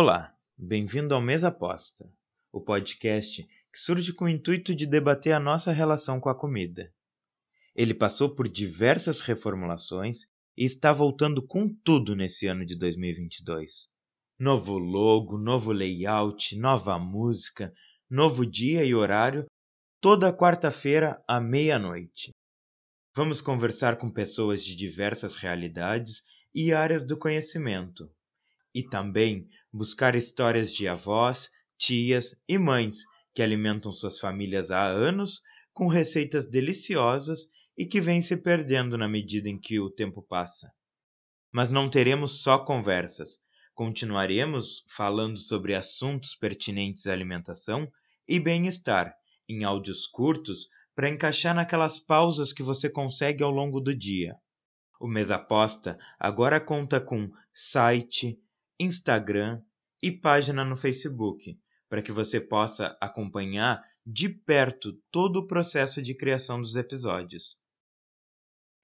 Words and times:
Olá, 0.00 0.32
bem-vindo 0.56 1.12
ao 1.12 1.20
Mesa 1.20 1.48
Aposta, 1.48 2.08
o 2.52 2.60
podcast 2.60 3.42
que 3.42 3.78
surge 3.80 4.12
com 4.12 4.26
o 4.26 4.28
intuito 4.28 4.72
de 4.72 4.86
debater 4.86 5.32
a 5.32 5.40
nossa 5.40 5.72
relação 5.72 6.20
com 6.20 6.28
a 6.28 6.38
comida. 6.38 6.94
Ele 7.74 7.92
passou 7.92 8.32
por 8.32 8.48
diversas 8.48 9.22
reformulações 9.22 10.18
e 10.56 10.64
está 10.64 10.92
voltando 10.92 11.44
com 11.44 11.68
tudo 11.82 12.14
nesse 12.14 12.46
ano 12.46 12.64
de 12.64 12.78
2022. 12.78 13.88
Novo 14.38 14.78
logo, 14.78 15.36
novo 15.36 15.72
layout, 15.72 16.56
nova 16.56 16.96
música, 16.96 17.74
novo 18.08 18.46
dia 18.46 18.84
e 18.84 18.94
horário, 18.94 19.46
toda 20.00 20.32
quarta-feira 20.32 21.20
à 21.26 21.40
meia-noite. 21.40 22.30
Vamos 23.16 23.40
conversar 23.40 23.98
com 23.98 24.08
pessoas 24.08 24.64
de 24.64 24.76
diversas 24.76 25.34
realidades 25.34 26.22
e 26.54 26.72
áreas 26.72 27.04
do 27.04 27.18
conhecimento 27.18 28.08
e 28.78 28.82
também 28.84 29.48
buscar 29.72 30.14
histórias 30.14 30.72
de 30.72 30.86
avós, 30.86 31.50
tias 31.76 32.40
e 32.48 32.56
mães 32.56 32.98
que 33.34 33.42
alimentam 33.42 33.92
suas 33.92 34.20
famílias 34.20 34.70
há 34.70 34.86
anos 34.86 35.42
com 35.72 35.88
receitas 35.88 36.48
deliciosas 36.48 37.48
e 37.76 37.84
que 37.84 38.00
vêm 38.00 38.22
se 38.22 38.36
perdendo 38.36 38.96
na 38.96 39.08
medida 39.08 39.48
em 39.48 39.58
que 39.58 39.80
o 39.80 39.90
tempo 39.90 40.22
passa. 40.22 40.72
Mas 41.52 41.72
não 41.72 41.90
teremos 41.90 42.40
só 42.40 42.56
conversas, 42.56 43.40
continuaremos 43.74 44.84
falando 44.88 45.36
sobre 45.36 45.74
assuntos 45.74 46.36
pertinentes 46.36 47.08
à 47.08 47.12
alimentação 47.12 47.90
e 48.28 48.38
bem-estar 48.38 49.12
em 49.48 49.64
áudios 49.64 50.06
curtos 50.06 50.68
para 50.94 51.08
encaixar 51.08 51.52
naquelas 51.52 51.98
pausas 51.98 52.52
que 52.52 52.62
você 52.62 52.88
consegue 52.88 53.42
ao 53.42 53.50
longo 53.50 53.80
do 53.80 53.92
dia. 53.92 54.36
O 55.00 55.08
Mesa 55.08 55.34
Aposta 55.34 55.98
agora 56.16 56.60
conta 56.60 57.00
com 57.00 57.28
site, 57.52 58.38
Instagram 58.78 59.62
e 60.02 60.12
página 60.12 60.64
no 60.64 60.76
Facebook, 60.76 61.58
para 61.88 62.02
que 62.02 62.12
você 62.12 62.40
possa 62.40 62.96
acompanhar 63.00 63.82
de 64.06 64.28
perto 64.28 64.92
todo 65.10 65.40
o 65.40 65.46
processo 65.46 66.00
de 66.02 66.14
criação 66.14 66.60
dos 66.60 66.76
episódios. 66.76 67.56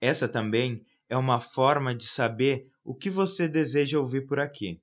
Essa 0.00 0.28
também 0.28 0.84
é 1.08 1.16
uma 1.16 1.40
forma 1.40 1.94
de 1.94 2.06
saber 2.06 2.70
o 2.82 2.94
que 2.94 3.08
você 3.08 3.48
deseja 3.48 3.98
ouvir 3.98 4.26
por 4.26 4.40
aqui. 4.40 4.82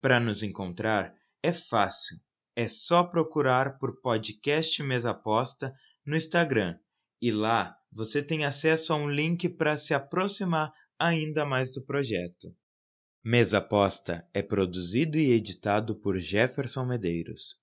Para 0.00 0.18
nos 0.18 0.42
encontrar 0.42 1.14
é 1.42 1.52
fácil, 1.52 2.18
é 2.56 2.66
só 2.66 3.04
procurar 3.04 3.78
por 3.78 4.00
podcast 4.00 4.82
Mesa 4.82 5.10
Aposta 5.10 5.74
no 6.04 6.16
Instagram 6.16 6.78
e 7.20 7.30
lá 7.30 7.76
você 7.92 8.22
tem 8.22 8.44
acesso 8.44 8.92
a 8.92 8.96
um 8.96 9.08
link 9.08 9.48
para 9.48 9.76
se 9.76 9.94
aproximar 9.94 10.72
ainda 10.98 11.44
mais 11.44 11.72
do 11.72 11.84
projeto. 11.84 12.54
Mesa 13.26 13.58
Posta 13.58 14.28
é 14.34 14.42
produzido 14.42 15.16
e 15.16 15.32
editado 15.32 15.96
por 15.96 16.18
Jefferson 16.18 16.84
Medeiros. 16.84 17.58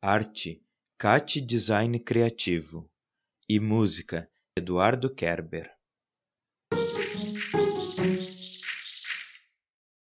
Arte, 0.00 0.62
Cat 0.96 1.40
Design 1.40 1.98
Criativo. 1.98 2.88
E 3.48 3.58
música, 3.58 4.30
Eduardo 4.56 5.12
Kerber. 5.12 5.68